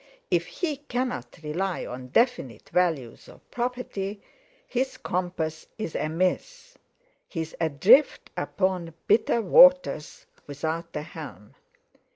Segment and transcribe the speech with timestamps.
[0.31, 4.19] If he cannot rely on definite values of property,
[4.67, 6.75] his compass is amiss;
[7.29, 11.53] he is adrift upon bitter waters without a helm.